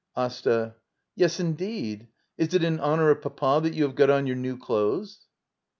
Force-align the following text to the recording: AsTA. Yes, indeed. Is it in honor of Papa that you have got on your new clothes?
AsTA. 0.17 0.73
Yes, 1.15 1.39
indeed. 1.39 2.07
Is 2.35 2.55
it 2.55 2.63
in 2.63 2.79
honor 2.79 3.11
of 3.11 3.21
Papa 3.21 3.59
that 3.61 3.75
you 3.75 3.83
have 3.83 3.93
got 3.93 4.09
on 4.09 4.25
your 4.25 4.35
new 4.35 4.57
clothes? 4.57 5.27